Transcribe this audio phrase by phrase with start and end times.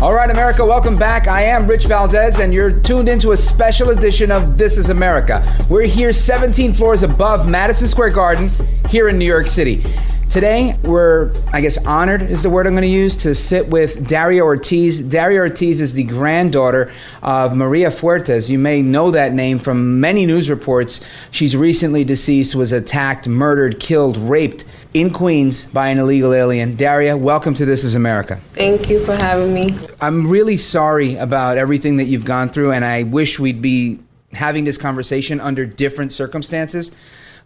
[0.00, 1.26] All right, America, welcome back.
[1.26, 5.44] I am Rich Valdez, and you're tuned into a special edition of This is America.
[5.68, 8.48] We're here 17 floors above Madison Square Garden
[8.88, 9.82] here in New York City.
[10.30, 14.06] Today, we're, I guess, honored is the word I'm going to use to sit with
[14.06, 15.00] Daria Ortiz.
[15.00, 18.50] Daria Ortiz is the granddaughter of Maria Fuertes.
[18.50, 21.00] You may know that name from many news reports.
[21.30, 26.76] She's recently deceased, was attacked, murdered, killed, raped in Queens by an illegal alien.
[26.76, 28.38] Daria, welcome to This is America.
[28.52, 29.78] Thank you for having me.
[29.98, 33.98] I'm really sorry about everything that you've gone through, and I wish we'd be
[34.34, 36.92] having this conversation under different circumstances,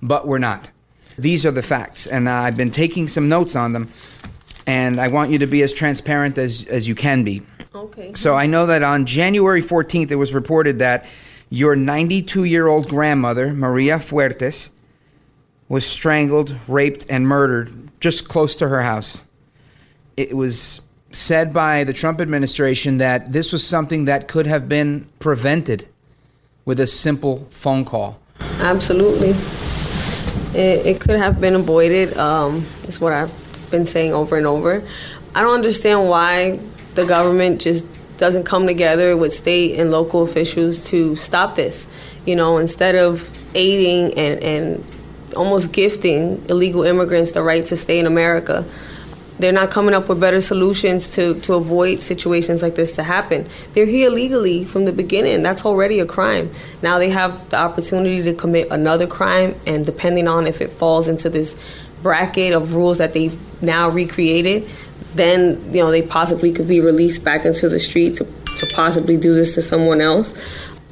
[0.02, 0.68] but we're not.
[1.22, 3.92] These are the facts, and uh, I've been taking some notes on them,
[4.66, 7.42] and I want you to be as transparent as, as you can be.
[7.72, 8.12] Okay.
[8.14, 11.06] So I know that on January 14th, it was reported that
[11.48, 14.70] your 92 year old grandmother, Maria Fuertes,
[15.68, 19.20] was strangled, raped, and murdered just close to her house.
[20.16, 20.80] It was
[21.12, 25.86] said by the Trump administration that this was something that could have been prevented
[26.64, 28.18] with a simple phone call.
[28.58, 29.34] Absolutely.
[30.54, 34.82] It, it could have been avoided, um, is what I've been saying over and over.
[35.34, 36.60] I don't understand why
[36.94, 37.86] the government just
[38.18, 41.86] doesn't come together with state and local officials to stop this.
[42.26, 44.84] You know, instead of aiding and, and
[45.34, 48.64] almost gifting illegal immigrants the right to stay in America.
[49.42, 53.48] They're not coming up with better solutions to, to avoid situations like this to happen.
[53.74, 55.42] They're here illegally from the beginning.
[55.42, 56.54] That's already a crime.
[56.80, 61.08] Now they have the opportunity to commit another crime, and depending on if it falls
[61.08, 61.56] into this
[62.04, 64.70] bracket of rules that they've now recreated,
[65.16, 68.24] then you know they possibly could be released back into the street to,
[68.58, 70.32] to possibly do this to someone else.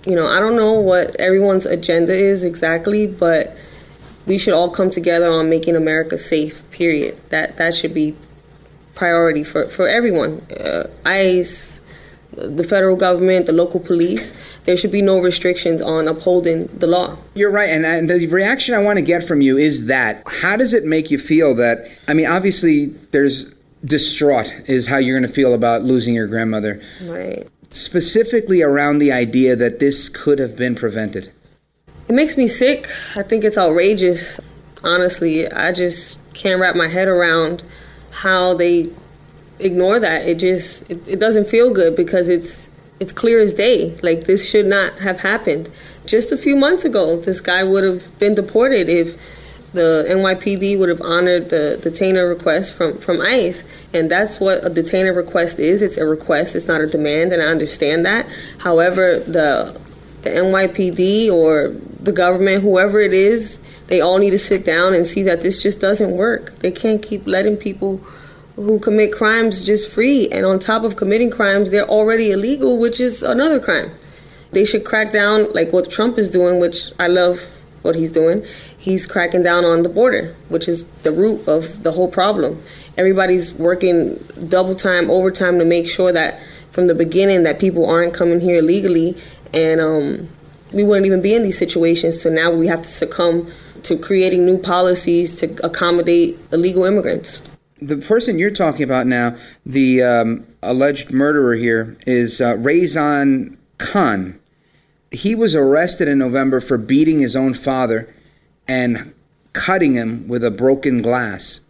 [0.05, 3.56] You know, I don't know what everyone's agenda is exactly, but
[4.27, 6.69] we should all come together on making America safe.
[6.72, 7.16] Period.
[7.28, 8.16] That that should be
[8.95, 10.41] priority for for everyone.
[10.51, 11.81] Uh, ICE,
[12.33, 14.33] the federal government, the local police.
[14.65, 17.17] There should be no restrictions on upholding the law.
[17.34, 20.56] You're right, and, and the reaction I want to get from you is that how
[20.56, 21.89] does it make you feel that?
[22.09, 23.53] I mean, obviously, there's
[23.84, 26.81] distraught is how you're going to feel about losing your grandmother.
[27.03, 27.49] Right.
[27.71, 31.33] Specifically around the idea that this could have been prevented.
[32.09, 32.89] It makes me sick.
[33.17, 34.41] I think it's outrageous.
[34.83, 37.62] Honestly, I just can't wrap my head around
[38.10, 38.91] how they
[39.59, 40.26] ignore that.
[40.26, 43.98] It just it, it doesn't feel good because it's it's clear as day.
[44.03, 45.71] Like this should not have happened.
[46.06, 49.19] Just a few months ago, this guy would have been deported if
[49.72, 53.62] the NYPD would have honored the detainer request from, from ICE.
[53.93, 55.81] And that's what a detainer request is.
[55.81, 58.27] It's a request, it's not a demand, and I understand that.
[58.59, 59.78] However, the
[60.22, 63.59] the NYPD or the government, whoever it is,
[63.91, 66.56] they all need to sit down and see that this just doesn't work.
[66.61, 67.97] They can't keep letting people
[68.55, 70.28] who commit crimes just free.
[70.31, 73.91] And on top of committing crimes, they're already illegal, which is another crime.
[74.53, 77.41] They should crack down like what Trump is doing, which I love
[77.83, 78.47] what he's doing.
[78.78, 82.62] He's cracking down on the border, which is the root of the whole problem.
[82.97, 86.41] Everybody's working double time, overtime to make sure that
[86.71, 89.16] from the beginning that people aren't coming here illegally
[89.53, 90.28] and um,
[90.72, 92.21] we wouldn't even be in these situations.
[92.21, 93.51] So now we have to succumb
[93.84, 97.41] to creating new policies to accommodate illegal immigrants.
[97.82, 104.38] The person you're talking about now, the um, alleged murderer here, is uh, Reeaz Khan.
[105.10, 108.15] He was arrested in November for beating his own father
[108.68, 109.15] and
[109.53, 111.60] cutting him with a broken glass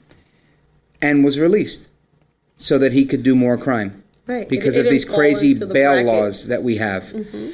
[1.01, 1.89] and was released
[2.57, 4.03] so that he could do more crime.
[4.27, 4.49] Right.
[4.49, 6.07] Because it, of these crazy bail bracket.
[6.07, 7.05] laws that we have.
[7.05, 7.51] Mm-hmm.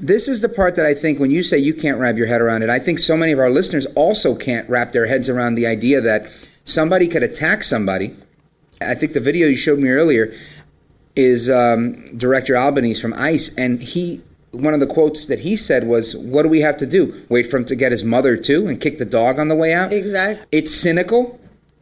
[0.00, 2.40] This is the part that I think when you say you can't wrap your head
[2.40, 5.54] around it, I think so many of our listeners also can't wrap their heads around
[5.54, 6.30] the idea that
[6.64, 8.16] somebody could attack somebody.
[8.80, 10.32] I think the video you showed me earlier,
[11.16, 15.86] is um, Director Albence from ICE, and he one of the quotes that he said
[15.86, 17.14] was, "What do we have to do?
[17.28, 19.74] Wait for him to get his mother too, and kick the dog on the way
[19.74, 20.46] out?" Exactly.
[20.50, 21.38] It's cynical,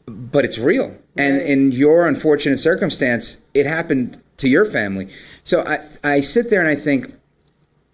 [0.07, 0.95] but it's real.
[1.17, 5.09] And in your unfortunate circumstance, it happened to your family.
[5.45, 7.13] So I, I sit there and I think,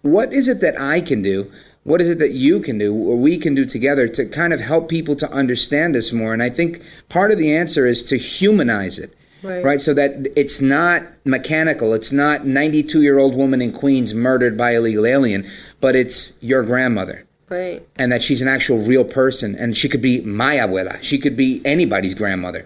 [0.05, 1.51] what is it that I can do?
[1.83, 4.59] What is it that you can do or we can do together to kind of
[4.59, 6.31] help people to understand this more?
[6.33, 9.15] And I think part of the answer is to humanize it.
[9.43, 9.79] Right.
[9.79, 11.93] So that it's not mechanical.
[11.93, 15.47] It's not 92 year old woman in Queens murdered by illegal alien,
[15.79, 17.87] but it's your grandmother Right.
[17.95, 21.37] and that she's an actual real person and she could be my abuela she could
[21.37, 22.65] be anybody's grandmother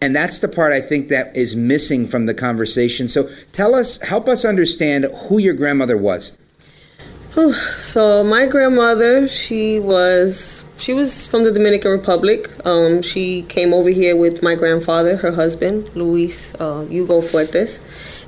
[0.00, 4.00] and that's the part i think that is missing from the conversation so tell us
[4.02, 6.34] help us understand who your grandmother was.
[7.82, 12.50] So my grandmother, she was she was from the Dominican Republic.
[12.66, 17.78] Um, she came over here with my grandfather, her husband, Luis uh, Hugo Fuertes,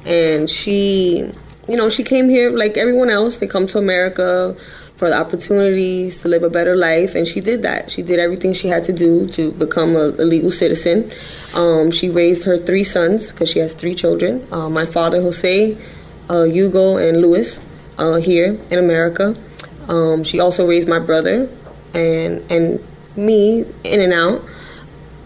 [0.05, 1.31] and she,
[1.69, 3.37] you know, she came here like everyone else.
[3.37, 4.56] They come to America
[4.96, 7.90] for the opportunities to live a better life, and she did that.
[7.90, 11.11] She did everything she had to do to become a, a legal citizen.
[11.54, 14.46] Um, she raised her three sons because she has three children.
[14.50, 15.76] Uh, my father, Jose,
[16.28, 17.61] uh, Hugo, and Luis
[17.98, 19.36] uh, here in America.
[19.88, 21.48] Um, she also raised my brother
[21.94, 22.84] and and
[23.16, 24.42] me in and out.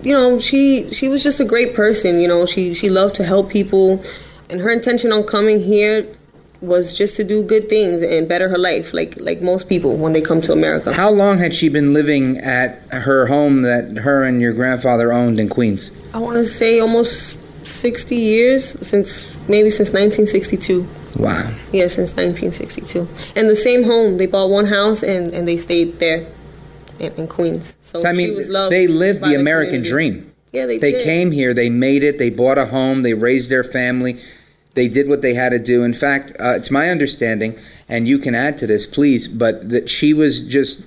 [0.03, 2.21] You know, she she was just a great person.
[2.21, 4.03] You know, she she loved to help people,
[4.51, 6.07] and her intention on coming here
[6.61, 10.13] was just to do good things and better her life, like like most people when
[10.13, 10.93] they come to America.
[10.93, 15.41] how long had she been living at her home that her and your grandfather owned
[15.41, 20.87] in queens I want to say almost sixty years since maybe since 1962.
[21.17, 23.09] Wow Yeah, since 1962.
[23.37, 24.19] And the same home.
[24.19, 26.27] They bought one house and, and they stayed there
[26.99, 27.75] in, in Queens.
[27.83, 29.91] So i she mean was loved they lived by the american community.
[29.91, 33.51] dream Yeah, they, they came here they made it they bought a home they raised
[33.51, 34.19] their family
[34.75, 38.19] they did what they had to do in fact uh, it's my understanding and you
[38.19, 40.85] can add to this please but that she was just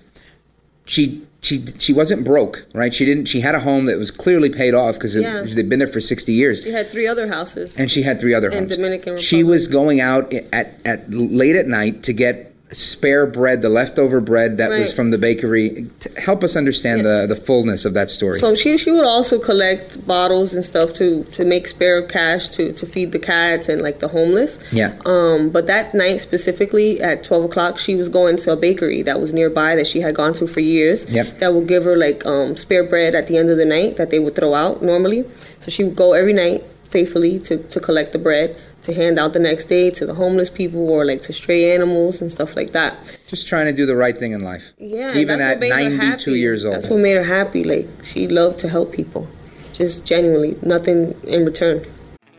[0.85, 4.49] she she she wasn't broke right she didn't she had a home that was clearly
[4.49, 5.43] paid off because Yeah.
[5.43, 7.77] they'd been there for 60 years She had three other houses.
[7.77, 11.55] and she had three other In homes Dominican she was going out at, at late
[11.55, 16.43] at night to get spare bread the leftover bread that was from the bakery help
[16.43, 20.53] us understand the the fullness of that story so she she would also collect bottles
[20.53, 24.07] and stuff to to make spare cash to to feed the cats and like the
[24.07, 24.59] homeless.
[24.71, 24.95] Yeah.
[25.05, 29.19] Um, but that night specifically at twelve o'clock, she was going to a bakery that
[29.19, 31.05] was nearby that she had gone to for years.
[31.05, 31.39] Yep.
[31.39, 34.09] That would give her like um, spare bread at the end of the night that
[34.09, 35.25] they would throw out normally.
[35.59, 39.33] So she would go every night faithfully to to collect the bread to hand out
[39.33, 42.71] the next day to the homeless people or like to stray animals and stuff like
[42.71, 42.95] that.
[43.27, 45.89] just trying to do the right thing in life Yeah, even at what made her
[45.89, 47.63] 92 years old That's what made her happy.
[47.63, 49.27] Like she loved to help people,
[49.73, 51.83] just genuinely, nothing in return.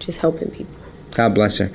[0.00, 0.74] Just helping people.
[1.12, 1.70] God bless her.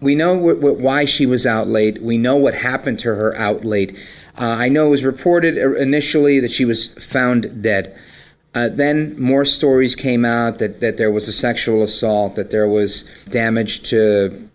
[0.00, 2.02] We know wh- wh- why she was out late.
[2.02, 3.96] We know what happened to her out late.
[4.38, 7.96] Uh, I know it was reported uh, initially that she was found dead.
[8.54, 12.68] Uh, then more stories came out that, that there was a sexual assault, that there
[12.68, 14.48] was damage to,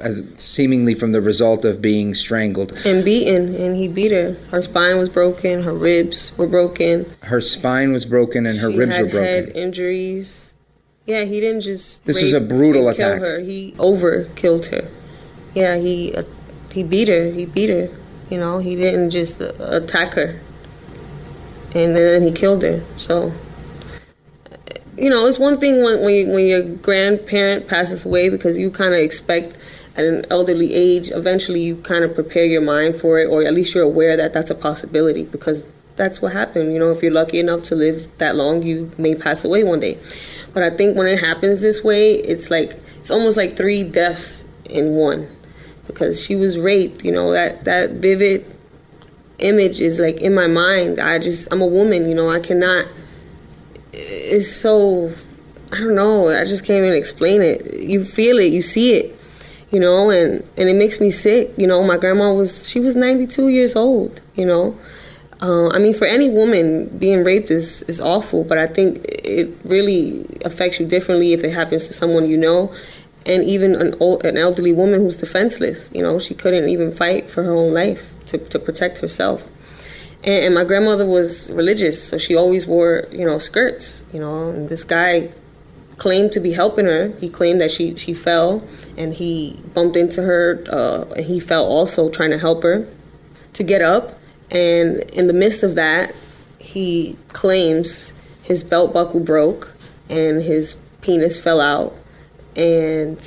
[0.00, 2.72] as seemingly from the result of being strangled.
[2.86, 4.36] And beaten, and he beat her.
[4.50, 5.64] Her spine was broken.
[5.64, 7.10] Her ribs were broken.
[7.22, 9.26] Her spine was broken and her she ribs had were broken.
[9.46, 10.45] head injuries.
[11.06, 12.04] Yeah, he didn't just.
[12.04, 13.20] This is a brutal and kill attack.
[13.20, 13.38] her.
[13.38, 14.88] He over killed her.
[15.54, 16.24] Yeah, he uh,
[16.72, 17.30] he beat her.
[17.30, 17.88] He beat her.
[18.28, 20.40] You know, he didn't just uh, attack her.
[21.74, 22.82] And then he killed her.
[22.96, 23.32] So,
[24.96, 28.70] you know, it's one thing when when, you, when your grandparent passes away because you
[28.70, 29.56] kind of expect
[29.94, 33.54] at an elderly age, eventually you kind of prepare your mind for it, or at
[33.54, 35.62] least you're aware that that's a possibility because
[35.94, 36.72] that's what happened.
[36.72, 39.80] You know, if you're lucky enough to live that long, you may pass away one
[39.80, 39.98] day.
[40.56, 44.42] But I think when it happens this way, it's like it's almost like three deaths
[44.64, 45.28] in one
[45.86, 47.04] because she was raped.
[47.04, 48.50] You know that that vivid
[49.38, 50.98] image is like in my mind.
[50.98, 52.08] I just I'm a woman.
[52.08, 52.86] You know I cannot.
[53.92, 55.12] It's so
[55.72, 56.30] I don't know.
[56.30, 57.74] I just can't even explain it.
[57.74, 58.50] You feel it.
[58.50, 59.14] You see it.
[59.70, 61.52] You know, and and it makes me sick.
[61.58, 64.22] You know, my grandma was she was 92 years old.
[64.34, 64.78] You know,
[65.40, 69.50] Uh, I mean, for any woman, being raped is, is awful, but I think it
[69.64, 72.72] really affects you differently if it happens to someone you know.
[73.26, 77.28] And even an, old, an elderly woman who's defenseless, you know, she couldn't even fight
[77.28, 79.46] for her own life to, to protect herself.
[80.22, 84.50] And, and my grandmother was religious, so she always wore, you know, skirts, you know,
[84.50, 85.30] and this guy
[85.98, 87.08] claimed to be helping her.
[87.20, 88.62] He claimed that she, she fell
[88.96, 92.88] and he bumped into her uh, and he fell also trying to help her
[93.54, 94.18] to get up.
[94.50, 96.14] And in the midst of that,
[96.58, 98.12] he claims
[98.42, 99.74] his belt buckle broke
[100.08, 101.94] and his penis fell out
[102.54, 103.18] and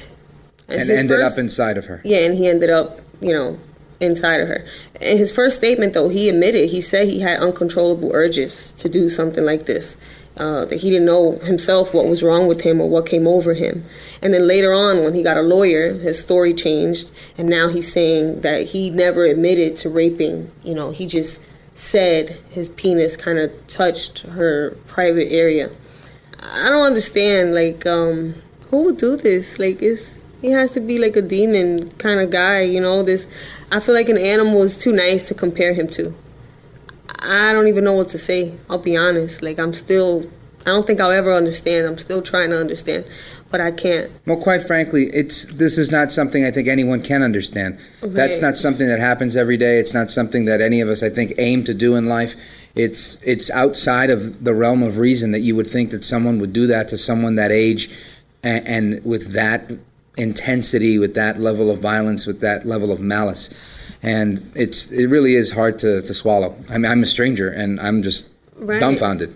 [0.68, 2.02] And his ended first- up inside of her.
[2.04, 3.58] yeah, and he ended up, you know,
[4.00, 4.64] inside of her.
[5.02, 9.10] In his first statement, though, he admitted he said he had uncontrollable urges to do
[9.10, 9.98] something like this.
[10.39, 13.53] Uh, that he didn't know himself what was wrong with him or what came over
[13.53, 13.84] him.
[14.22, 17.91] And then later on, when he got a lawyer, his story changed, and now he's
[17.91, 20.50] saying that he never admitted to raping.
[20.63, 21.41] You know, he just
[21.74, 25.72] said his penis kind of touched her private area.
[26.41, 27.53] I don't understand.
[27.53, 28.36] Like, um,
[28.69, 29.60] who would do this?
[29.60, 32.62] Like, it's he has to be like a demon kind of guy.
[32.62, 33.27] You know, this.
[33.72, 36.15] I feel like an animal is too nice to compare him to.
[37.22, 38.54] I don't even know what to say.
[38.70, 39.42] I'll be honest.
[39.42, 40.30] Like, I'm still.
[40.62, 41.88] I don't think I'll ever understand.
[41.88, 43.06] I'm still trying to understand,
[43.50, 44.12] but I can't.
[44.26, 47.80] Well, quite frankly, it's this is not something I think anyone can understand.
[48.02, 49.80] That's not something that happens every day.
[49.80, 52.36] It's not something that any of us, I think, aim to do in life.
[52.76, 56.54] It's it's outside of the realm of reason that you would think that someone would
[56.54, 57.90] do that to someone that age,
[58.44, 59.72] and, and with that
[60.18, 63.50] intensity, with that level of violence, with that level of malice,
[64.01, 66.56] and it's it really is hard to, to swallow.
[66.70, 68.79] I mean, I'm a stranger, and I'm just Right.
[68.82, 69.34] dumbfounded.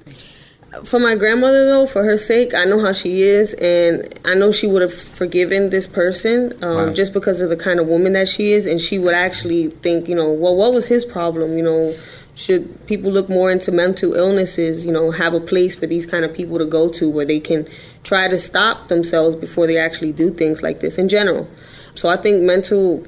[0.86, 4.52] For my grandmother, though, for her sake, I know how she is, and I know
[4.52, 6.90] she would have forgiven this person um, Wow.
[6.94, 10.10] just because of the kind of woman that she is, and she would actually think,
[10.10, 11.58] you know, well, what was his problem?
[11.58, 11.96] You know,
[12.36, 14.84] should people look more into mental illnesses?
[14.86, 17.40] You know, have a place for these kind of people to go to where they
[17.40, 17.68] can
[18.04, 21.48] try to stop themselves before they actually do things like this in general.
[21.96, 23.06] So I think mental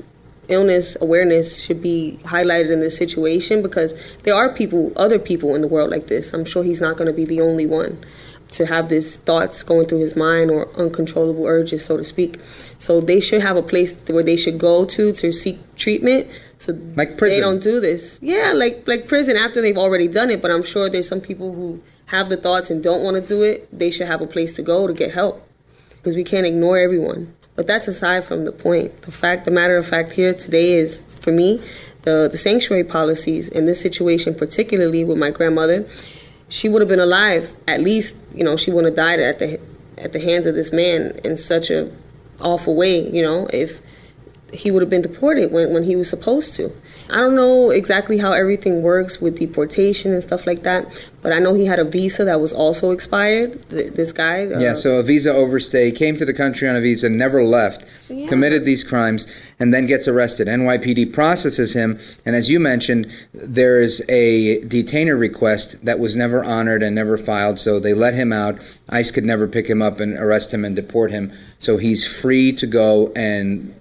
[0.48, 5.62] illness awareness should be highlighted in this situation because there are people, other people in
[5.62, 6.34] the world like this.
[6.34, 8.04] I'm sure he's not going to be the only one
[8.50, 12.40] to have these thoughts going through his mind or uncontrollable urges, so to speak.
[12.80, 16.28] So they should have a place where they should go to to seek treatment.
[16.60, 17.38] So Like prison.
[17.38, 18.20] they don't do this.
[18.22, 20.42] Yeah, like like prison after they've already done it.
[20.42, 23.42] But I'm sure there's some people who have the thoughts and don't want to do
[23.42, 23.68] it.
[23.78, 25.46] They should have a place to go to get help
[25.90, 27.36] because we can't ignore everyone.
[27.56, 29.02] But that's aside from the point.
[29.04, 31.62] The fact, the matter of fact here today is, for me,
[32.02, 35.88] the, the sanctuary policies in this situation, particularly with my grandmother,
[36.50, 37.56] she would have been alive.
[37.68, 39.60] At least, you know, she wouldn't have died at the
[39.98, 41.90] at the hands of this man in such a
[42.42, 43.10] awful way.
[43.10, 43.82] You know, if
[44.54, 46.72] he would have been deported when, when he was supposed to.
[47.10, 50.88] I don't know exactly how everything works with deportation and stuff like that,
[51.22, 53.68] but I know he had a visa that was also expired.
[53.70, 54.46] th- This guy.
[54.46, 57.86] uh, Yeah, so a visa overstay, came to the country on a visa, never left,
[58.10, 58.28] Yeah.
[58.28, 59.28] committed these crimes,
[59.60, 60.48] and then gets arrested.
[60.48, 66.44] NYPD processes him, and as you mentioned, there is a detainer request that was never
[66.44, 68.58] honored and never filed, so they let him out.
[68.90, 72.52] ICE could never pick him up and arrest him and deport him, so he's free
[72.54, 73.74] to go and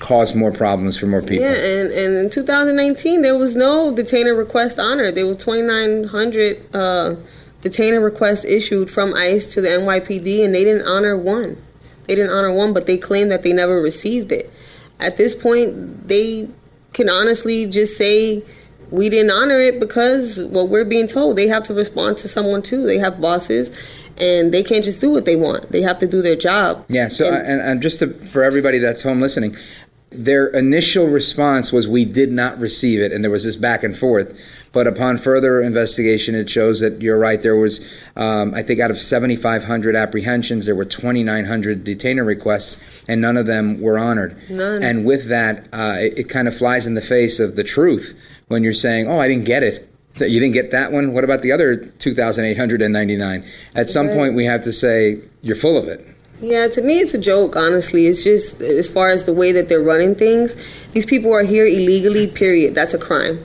[0.00, 1.44] cause more problems for more people.
[1.44, 5.14] Yeah, and, and in 2019, there was no detainer request honored.
[5.14, 7.16] There were 2,900 uh,
[7.60, 11.62] detainer requests issued from ICE to the NYPD, and they didn't honor one.
[12.06, 14.52] They didn't honor one, but they claimed that they never received it.
[14.98, 16.48] At this point, they
[16.92, 18.42] can honestly just say,
[18.90, 22.62] we didn't honor it because, well, we're being told they have to respond to someone
[22.62, 22.84] too.
[22.86, 23.70] They have bosses,
[24.16, 25.70] and they can't just do what they want.
[25.70, 26.84] They have to do their job.
[26.88, 27.08] Yeah.
[27.08, 29.56] So, And- and, and just to, for everybody that's home listening,
[30.10, 33.96] their initial response was we did not receive it, and there was this back and
[33.96, 34.36] forth.
[34.72, 37.40] But upon further investigation, it shows that you're right.
[37.40, 37.80] There was,
[38.16, 42.76] um, I think, out of 7,500 apprehensions, there were 2,900 detainer requests,
[43.08, 44.36] and none of them were honored.
[44.48, 44.82] None.
[44.82, 48.16] And with that, uh, it, it kind of flies in the face of the truth
[48.48, 51.12] when you're saying, "Oh, I didn't get it." So you didn't get that one.
[51.12, 53.44] What about the other 2,899?
[53.74, 54.16] At some Right.
[54.16, 56.04] point, we have to say you're full of it.
[56.40, 58.06] Yeah, to me, it's a joke, honestly.
[58.06, 60.56] It's just as far as the way that they're running things,
[60.92, 62.74] these people are here illegally, period.
[62.74, 63.44] That's a crime.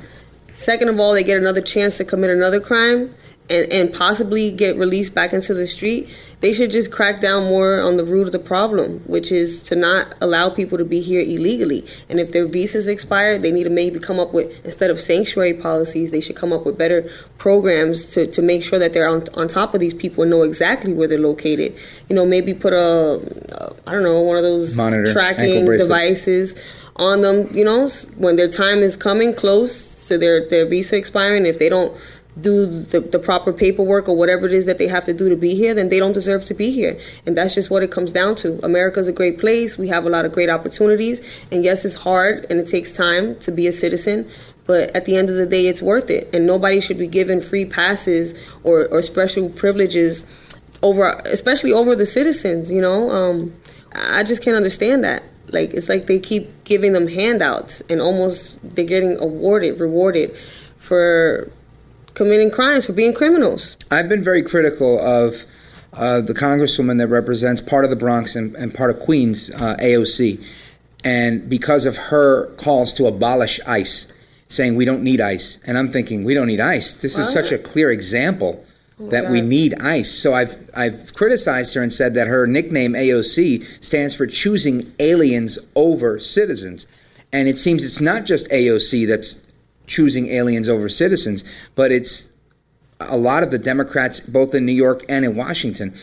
[0.53, 3.13] Second of all, they get another chance to commit another crime
[3.49, 6.09] and, and possibly get released back into the street.
[6.41, 9.75] They should just crack down more on the root of the problem, which is to
[9.75, 11.85] not allow people to be here illegally.
[12.09, 15.53] And if their visas expire, they need to maybe come up with, instead of sanctuary
[15.53, 19.25] policies, they should come up with better programs to, to make sure that they're on,
[19.35, 21.75] on top of these people and know exactly where they're located.
[22.09, 23.19] You know, maybe put a,
[23.55, 26.55] uh, don't know, one of those Monitor, tracking devices
[26.97, 31.45] on them, you know, when their time is coming close to their, their visa expiring.
[31.45, 31.97] If they don't
[32.39, 35.37] do the, the proper paperwork or whatever it is that they have to do to
[35.37, 36.99] be here, then they don't deserve to be here.
[37.25, 38.59] And that's just what it comes down to.
[38.63, 39.77] America's a great place.
[39.77, 41.21] We have a lot of great opportunities.
[41.51, 44.29] And yes, it's hard and it takes time to be a citizen.
[44.65, 46.29] But at the end of the day, it's worth it.
[46.33, 50.25] And nobody should be given free passes or, or special privileges
[50.81, 53.11] over, especially over the citizens, you know?
[53.11, 53.53] Um,
[53.93, 55.23] I just can't understand that.
[55.49, 60.35] Like, it's like they keep giving them handouts and almost they're getting awarded, rewarded
[60.79, 61.51] for
[62.15, 63.77] committing crimes, for being criminals.
[63.91, 65.45] I've been very critical of
[65.93, 69.75] uh, the congresswoman that represents part of the Bronx and, and part of Queens, uh,
[69.79, 70.43] AOC,
[71.03, 74.07] and because of her calls to abolish ICE,
[74.47, 76.95] saying we don't need ICE, and I'm thinking we don't need ICE.
[76.95, 78.65] This is such a clear example
[78.97, 80.09] Oh that we need ICE.
[80.09, 85.59] So I've I've criticized her and said that her nickname AOC stands for choosing aliens
[85.75, 86.87] over citizens,
[87.33, 89.41] and it seems it's not just AOC that's
[89.87, 91.43] choosing aliens over citizens,
[91.75, 92.29] but it's
[92.99, 95.93] a lot of the Democrats, both in New York and in Washington.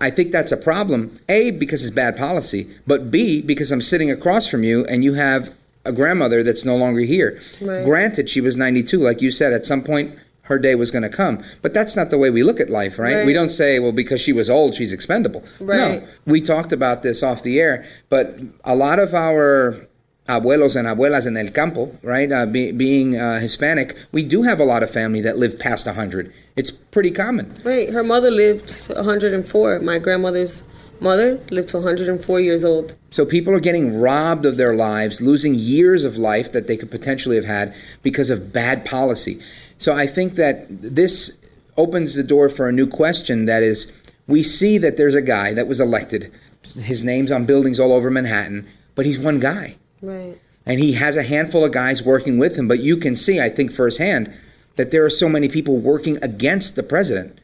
[0.00, 1.20] I think that's a problem.
[1.28, 5.14] A, because it's bad policy, but B, because I'm sitting across from you and you
[5.14, 5.54] have
[5.84, 7.40] a grandmother that's no longer here.
[7.60, 7.84] Right.
[7.84, 11.08] Granted, she was 92, like you said, at some point her day was going to
[11.08, 11.42] come.
[11.62, 13.16] But that's not the way we look at life, right?
[13.16, 13.26] Right.
[13.26, 15.42] We don't say, well, because she was old, she's expendable.
[15.60, 16.02] Right.
[16.02, 19.86] No, we talked about this off the air, but a lot of our
[20.28, 24.60] abuelos and abuelas en el campo, right, uh, be, being uh, Hispanic, we do have
[24.60, 26.32] a lot of family that live past 100.
[26.56, 27.60] It's pretty common.
[27.64, 27.90] Right.
[27.90, 29.80] Her mother lived 104.
[29.80, 30.62] My grandmother's
[31.00, 32.94] mother lived to 104 years old.
[33.10, 36.90] So people are getting robbed of their lives, losing years of life that they could
[36.90, 39.40] potentially have had because of bad policy.
[39.78, 41.32] So I think that this
[41.76, 43.92] opens the door for a new question that is
[44.26, 46.32] we see that there's a guy that was elected.
[46.76, 49.76] His name's on buildings all over Manhattan, but he's one guy.
[50.04, 50.40] Right.
[50.66, 53.48] And he has a handful of guys working with him, but you can see, I
[53.48, 54.32] think, firsthand
[54.76, 57.38] that there are so many people working against the president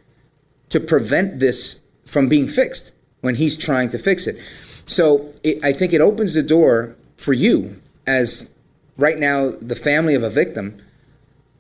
[0.71, 4.39] to prevent this from being fixed when he's trying to fix it.
[4.85, 8.49] So it, I think it opens the door for you as
[8.97, 10.81] right now the family of a victim.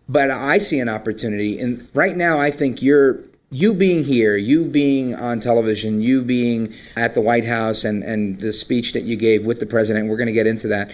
[0.08, 4.64] But I see an opportunity, and right now I think you're you being here, you
[4.64, 9.16] being on television, you being at the White House, and and the speech that you
[9.16, 10.08] gave with the president.
[10.08, 10.90] We're going to get into that.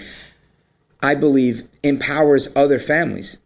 [1.02, 3.38] I believe empowers other families,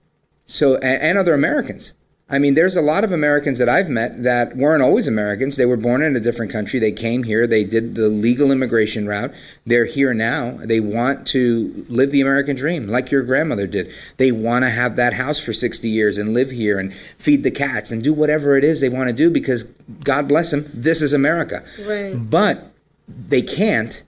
[0.47, 1.93] so and, and other Americans.
[2.31, 5.57] I mean, there's a lot of Americans that I've met that weren't always Americans.
[5.57, 6.79] They were born in a different country.
[6.79, 7.45] They came here.
[7.47, 9.33] They did the legal immigration route.
[9.67, 10.57] They're here now.
[10.63, 13.93] They want to live the American dream like your grandmother did.
[14.17, 17.51] They want to have that house for 60 years and live here and feed the
[17.51, 19.65] cats and do whatever it is they want to do because,
[20.05, 21.65] God bless them, this is America.
[21.85, 22.15] Right.
[22.15, 22.73] But
[23.09, 24.05] they can't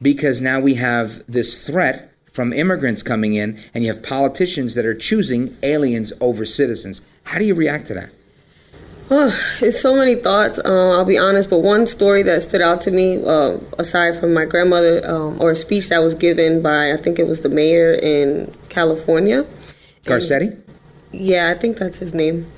[0.00, 4.86] because now we have this threat from immigrants coming in and you have politicians that
[4.86, 7.02] are choosing aliens over citizens.
[7.26, 8.10] How do you react to that?
[9.10, 10.58] Oh, it's so many thoughts.
[10.58, 14.32] Uh, I'll be honest, but one story that stood out to me, uh, aside from
[14.32, 17.48] my grandmother, um, or a speech that was given by I think it was the
[17.48, 19.44] mayor in California.
[20.04, 20.56] Garcetti?
[21.12, 22.50] Yeah, I think that's his name.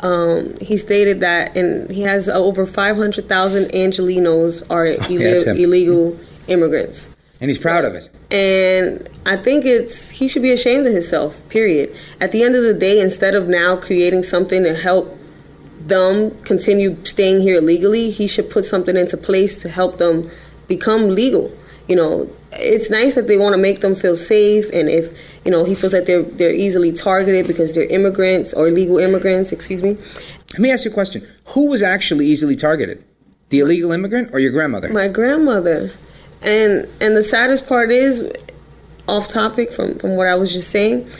[0.00, 7.08] Um, he stated that, and he has over 500,000 Angelinos are ille- that's illegal immigrants.
[7.44, 8.08] And he's proud of it.
[8.30, 11.46] And I think it's he should be ashamed of himself.
[11.50, 11.94] Period.
[12.18, 15.14] At the end of the day, instead of now creating something to help
[15.78, 20.24] them continue staying here legally, he should put something into place to help them
[20.68, 21.52] become legal.
[21.86, 25.50] You know, it's nice that they want to make them feel safe, and if you
[25.50, 29.82] know he feels that they're they're easily targeted because they're immigrants or illegal immigrants, excuse
[29.82, 29.98] me.
[30.52, 31.28] Let me ask you a question.
[31.48, 33.04] Who was actually easily targeted?
[33.50, 34.88] The illegal immigrant or your grandmother?
[34.88, 35.92] My grandmother,
[36.44, 38.30] and and the saddest part is,
[39.08, 41.10] off topic from from what I was just saying.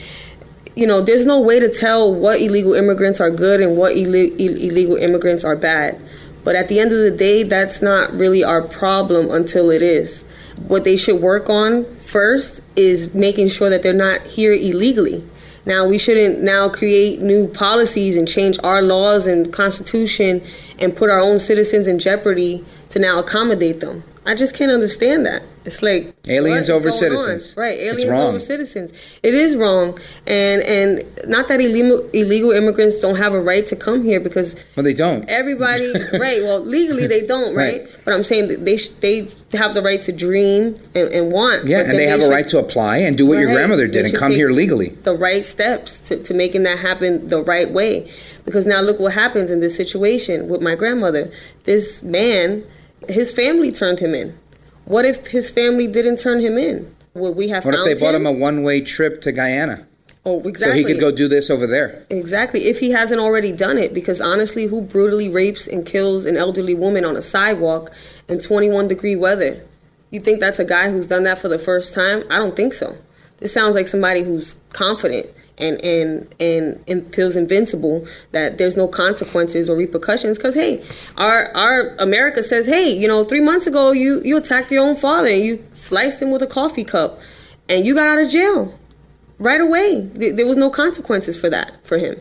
[0.77, 4.15] You know, there's no way to tell what illegal immigrants are good and what ill-
[4.15, 6.01] illegal immigrants are bad.
[6.43, 10.25] But at the end of the day, that's not really our problem until it is.
[10.67, 15.25] What they should work on first is making sure that they're not here illegally.
[15.67, 20.43] Now, we shouldn't now create new policies and change our laws and constitution
[20.79, 24.03] and put our own citizens in jeopardy to now accommodate them.
[24.27, 25.43] I just can't understand that.
[25.67, 26.99] It's like Aliens over going on?
[26.99, 27.57] citizens.
[27.57, 27.79] right?
[27.79, 28.93] Aliens over citizens.
[29.23, 33.77] It is wrong, and and not that illegal illegal immigrants don't have a right to
[33.77, 35.29] come here because Well, they don't.
[35.29, 36.43] everybody right.
[36.43, 37.83] Well, legally they don't, right?
[37.83, 37.91] Right.
[38.05, 41.67] But I'm saying that they sh- they have the right to dream and, and want.
[41.67, 44.07] Yeah, and then they have a right to apply and do what your grandmother did
[44.07, 44.91] and come here legally.
[44.91, 48.11] The right steps to, to making that happen the right way.
[48.45, 51.33] Because now look what happens in this situation with my grandmother.
[51.65, 52.65] This man,
[53.09, 54.39] his family turned him in.
[54.85, 56.95] What if his family didn't turn him in?
[57.15, 59.87] Would we have What if they bought him him a one way trip to Guyana?
[60.27, 60.83] Oh, exactly.
[60.83, 62.07] So he could go do this over there.
[62.09, 62.67] Exactly.
[62.67, 66.75] If he hasn't already done it, because honestly, who brutally rapes and kills an elderly
[66.75, 67.93] woman on a sidewalk
[68.29, 69.65] in 21 degree weather?
[70.11, 72.25] You think that's a guy who's done that for the first time?
[72.31, 72.97] I don't think so.
[73.39, 78.89] This sounds like somebody who's confident and and and, and feels invincible that there's no
[78.89, 80.37] consequences or repercussions.
[80.37, 80.85] Because hey
[81.17, 84.97] our our america says hey you know three months ago you you attacked your own
[84.97, 87.21] father and you sliced him with a coffee cup
[87.69, 88.79] and you got out of jail
[89.39, 90.01] right away.
[90.01, 92.21] There was no consequences for that for him.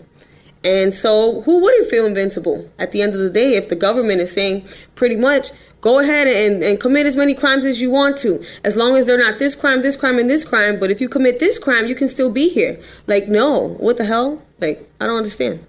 [0.64, 4.22] And so who wouldn't feel invincible at the end of the day if the government
[4.22, 5.52] is saying pretty much
[5.84, 9.06] Go ahead and, and commit as many crimes as you want to, as long as
[9.06, 10.80] they're not this crime, this crime, and this crime.
[10.80, 12.80] But if you commit this crime, you can still be here.
[13.06, 14.42] Like, no, what the hell?
[14.62, 15.68] Like, I don't understand.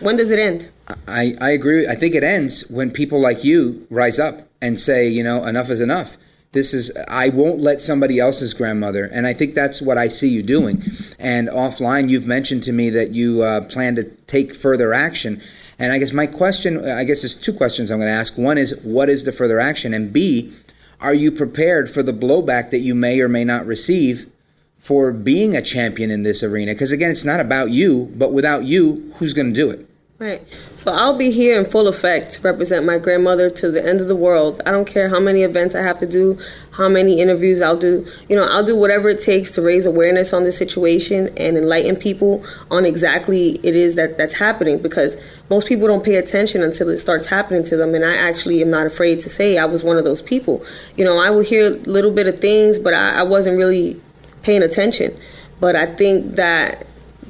[0.00, 0.68] When does it end?
[1.08, 1.88] I, I agree.
[1.88, 5.70] I think it ends when people like you rise up and say, you know, enough
[5.70, 6.18] is enough.
[6.52, 9.06] This is, I won't let somebody else's grandmother.
[9.06, 10.82] And I think that's what I see you doing.
[11.18, 15.40] And offline, you've mentioned to me that you uh, plan to take further action.
[15.78, 18.38] And I guess my question, I guess there's two questions I'm going to ask.
[18.38, 19.92] One is, what is the further action?
[19.92, 20.52] And B,
[21.00, 24.30] are you prepared for the blowback that you may or may not receive
[24.78, 26.72] for being a champion in this arena?
[26.72, 29.85] Because again, it's not about you, but without you, who's going to do it?
[30.18, 30.42] Right.
[30.78, 34.08] So I'll be here in full effect to represent my grandmother to the end of
[34.08, 34.62] the world.
[34.64, 36.38] I don't care how many events I have to do,
[36.70, 38.06] how many interviews I'll do.
[38.26, 41.96] You know, I'll do whatever it takes to raise awareness on this situation and enlighten
[41.96, 45.18] people on exactly it is that that's happening because
[45.50, 48.70] most people don't pay attention until it starts happening to them and I actually am
[48.70, 50.64] not afraid to say I was one of those people.
[50.96, 54.00] You know, I would hear a little bit of things, but I, I wasn't really
[54.40, 55.14] paying attention.
[55.60, 56.86] But I think that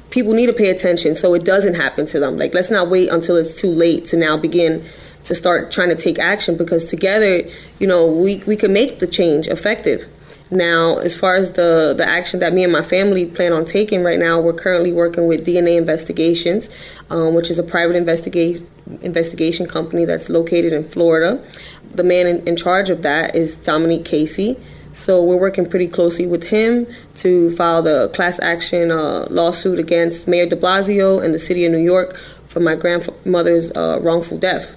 [0.09, 2.37] people need to pay attention so it doesn't happen to them.
[2.37, 4.85] Like, let's not wait until it's too late to now begin
[5.25, 7.43] to start trying to take action because together,
[7.79, 10.07] you know, we, we can make the change effective.
[10.49, 14.03] Now, as far as the, the action that me and my family plan on taking
[14.03, 16.69] right now, we're currently working with DNA Investigations,
[17.09, 18.65] um, which is a private investigate,
[19.01, 21.43] investigation company that's located in Florida.
[21.93, 24.57] The man in, in charge of that is Dominique Casey.
[24.97, 30.27] So we're working pretty closely with him to file the class action uh, lawsuit against
[30.27, 34.75] Mayor de Blasio and the city of New York for my grandmother's uh, wrongful death.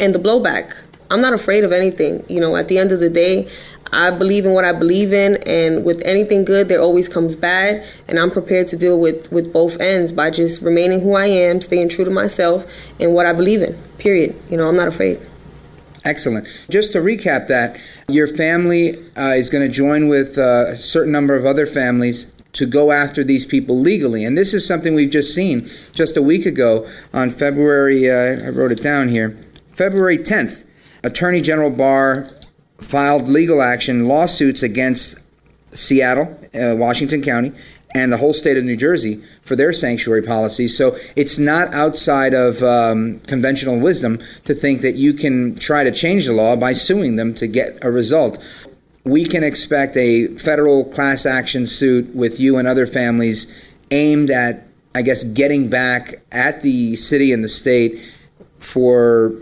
[0.00, 0.74] And the blowback.
[1.08, 2.24] I'm not afraid of anything.
[2.28, 3.48] You know, at the end of the day,
[3.92, 7.86] I believe in what I believe in, and with anything good, there always comes bad.
[8.08, 11.60] And I'm prepared to deal with, with both ends by just remaining who I am,
[11.60, 12.66] staying true to myself,
[12.98, 14.34] and what I believe in, period.
[14.50, 15.20] You know, I'm not afraid.
[16.04, 16.46] Excellent.
[16.68, 21.12] Just to recap that, your family uh, is going to join with uh, a certain
[21.12, 24.24] number of other families to go after these people legally.
[24.24, 28.48] And this is something we've just seen just a week ago on February, uh, I
[28.50, 29.38] wrote it down here,
[29.72, 30.64] February 10th.
[31.02, 32.28] Attorney General Barr
[32.78, 35.16] filed legal action lawsuits against
[35.70, 37.52] Seattle, uh, Washington County,
[37.94, 40.76] and the whole state of New Jersey for their sanctuary policies.
[40.76, 45.92] So it's not outside of um, conventional wisdom to think that you can try to
[45.92, 48.42] change the law by suing them to get a result.
[49.04, 53.46] We can expect a federal class action suit with you and other families
[53.90, 58.00] aimed at, I guess, getting back at the city and the state
[58.58, 59.34] for.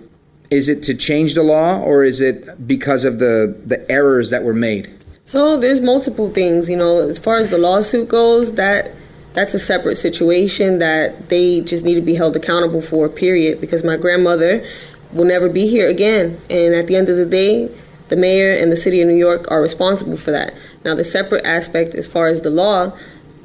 [0.51, 4.43] Is it to change the law or is it because of the, the errors that
[4.45, 5.02] were made?
[5.33, 8.90] So there's multiple things, you know, as far as the lawsuit goes, that
[9.33, 13.83] that's a separate situation that they just need to be held accountable for, period, because
[13.83, 14.62] my grandmother
[15.11, 16.38] will never be here again.
[16.51, 17.75] And at the end of the day,
[18.09, 20.53] the mayor and the city of New York are responsible for that.
[20.85, 22.92] Now, the separate aspect as far as the law,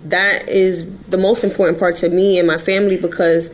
[0.04, 3.50] that is the most important part to me and my family because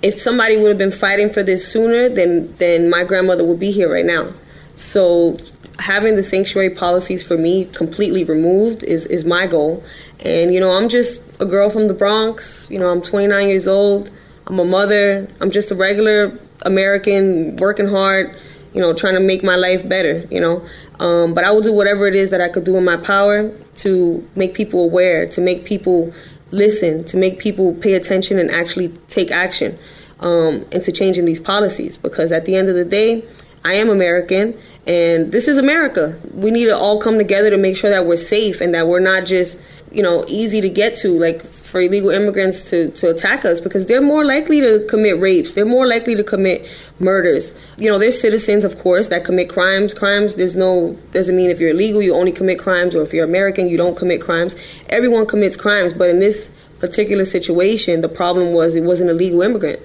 [0.00, 3.72] if somebody would have been fighting for this sooner, then then my grandmother would be
[3.72, 4.32] here right now.
[4.74, 5.36] So
[5.78, 9.82] having the sanctuary policies for me completely removed is, is my goal.
[10.20, 12.68] And, you know, I'm just a girl from the Bronx.
[12.70, 14.10] You know, I'm 29 years old.
[14.46, 15.28] I'm a mother.
[15.40, 18.34] I'm just a regular American working hard,
[18.72, 20.66] you know, trying to make my life better, you know.
[20.98, 23.50] Um, but I will do whatever it is that I could do in my power
[23.76, 26.12] to make people aware, to make people
[26.50, 29.78] listen, to make people pay attention and actually take action
[30.20, 31.96] um, into changing these policies.
[31.96, 33.24] Because at the end of the day,
[33.64, 36.18] I am American and this is America.
[36.32, 39.00] We need to all come together to make sure that we're safe and that we're
[39.00, 39.58] not just,
[39.92, 43.84] you know, easy to get to, like for illegal immigrants to, to attack us because
[43.84, 45.52] they're more likely to commit rapes.
[45.52, 46.66] They're more likely to commit
[46.98, 47.52] murders.
[47.76, 49.92] You know, there's citizens, of course, that commit crimes.
[49.92, 53.26] Crimes, there's no, doesn't mean if you're illegal, you only commit crimes, or if you're
[53.26, 54.56] American, you don't commit crimes.
[54.88, 56.48] Everyone commits crimes, but in this
[56.80, 59.80] particular situation, the problem was it was an illegal immigrant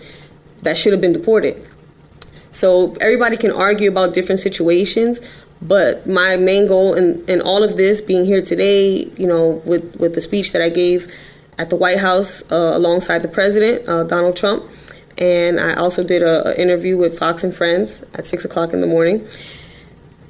[0.61, 1.67] that should have been deported.
[2.53, 5.19] So everybody can argue about different situations,
[5.61, 9.95] but my main goal in, in all of this, being here today, you know, with,
[9.97, 11.11] with the speech that I gave
[11.57, 14.63] at the White House uh, alongside the president, uh, Donald Trump.
[15.17, 18.87] And I also did an interview with Fox and Friends at 6 o'clock in the
[18.87, 19.27] morning.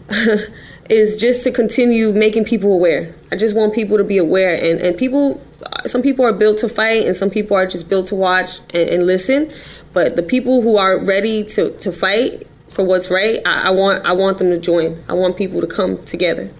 [0.89, 3.13] is just to continue making people aware.
[3.31, 4.55] I just want people to be aware.
[4.55, 5.41] And, and people,
[5.85, 8.89] some people are built to fight, and some people are just built to watch and,
[8.89, 9.51] and listen.
[9.93, 14.05] But the people who are ready to, to fight for what's right, I, I want
[14.05, 15.03] I want them to join.
[15.07, 16.51] I want people to come together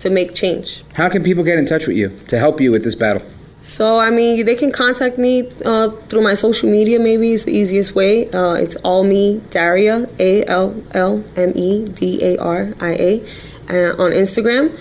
[0.00, 0.84] to make change.
[0.94, 3.22] How can people get in touch with you to help you with this battle?
[3.62, 7.56] So, I mean, they can contact me uh, through my social media, maybe it's the
[7.56, 8.30] easiest way.
[8.30, 13.26] Uh, it's all me, Daria, A L L M E D A R I A,
[13.70, 14.78] uh, on Instagram.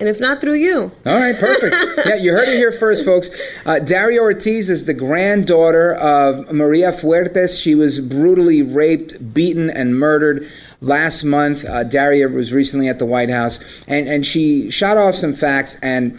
[0.00, 0.92] And if not through you.
[1.04, 1.74] All right, perfect.
[2.06, 3.30] yeah, you heard it here first, folks.
[3.66, 7.60] Uh, Daria Ortiz is the granddaughter of Maria Fuertes.
[7.60, 10.48] She was brutally raped, beaten, and murdered
[10.80, 11.64] last month.
[11.64, 15.76] Uh, Daria was recently at the White House, and, and she shot off some facts.
[15.82, 16.16] And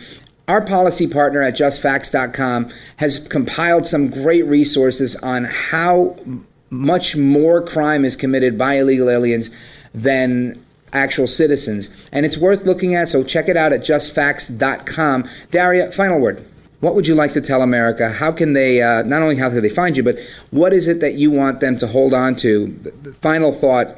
[0.49, 6.17] our policy partner at justfacts.com has compiled some great resources on how
[6.69, 9.51] much more crime is committed by illegal aliens
[9.93, 10.61] than
[10.93, 11.89] actual citizens.
[12.11, 15.25] And it's worth looking at, so check it out at justfacts.com.
[15.51, 16.45] Daria, final word.
[16.79, 18.09] What would you like to tell America?
[18.09, 20.17] How can they, uh, not only how can they find you, but
[20.51, 22.67] what is it that you want them to hold on to?
[22.67, 23.97] The, final thought.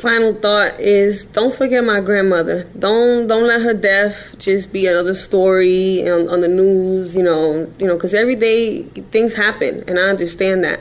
[0.00, 2.64] Final thought is don't forget my grandmother.
[2.78, 7.14] Don't don't let her death just be another story on, on the news.
[7.14, 10.80] You know, you know, because every day things happen, and I understand that.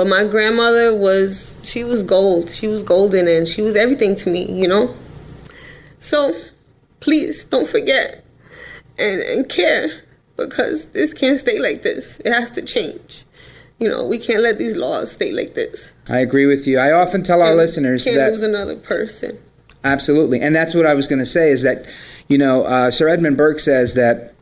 [0.00, 2.50] But my grandmother was, she was gold.
[2.52, 4.94] She was golden and she was everything to me, you know?
[5.98, 6.40] So
[7.00, 8.24] please don't forget
[8.98, 9.90] and, and care
[10.38, 12.18] because this can't stay like this.
[12.24, 13.26] It has to change.
[13.78, 15.92] You know, we can't let these laws stay like this.
[16.08, 16.78] I agree with you.
[16.78, 18.32] I often tell our And listeners can't that.
[18.32, 19.38] lose another person.
[19.84, 20.40] Absolutely.
[20.40, 21.84] And that's what I was going to say is that,
[22.26, 24.32] you know, uh, Sir Edmund Burke says that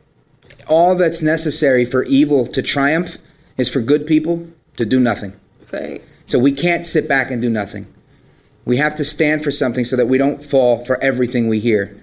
[0.69, 3.19] all that's necessary for evil to triumph
[3.57, 5.35] is for good people to do nothing.
[5.73, 6.03] Right.
[6.27, 7.87] So we can't sit back and do nothing.
[8.65, 12.03] We have to stand for something so that we don't fall for everything we hear.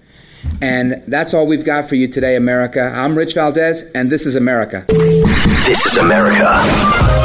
[0.61, 2.91] And that's all we've got for you today, America.
[2.95, 4.85] I'm Rich Valdez, and this is America.
[4.89, 7.24] This is America.